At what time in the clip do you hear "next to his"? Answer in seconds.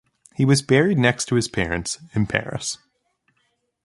0.97-1.47